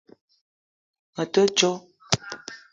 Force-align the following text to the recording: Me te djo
Me 1.15 1.23
te 1.33 1.41
djo 1.57 1.71